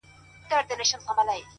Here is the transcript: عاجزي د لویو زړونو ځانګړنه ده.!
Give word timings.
عاجزي 0.51 0.67
د 0.69 0.71
لویو 0.77 0.89
زړونو 0.89 1.07
ځانګړنه 1.07 1.23
ده.! 1.27 1.45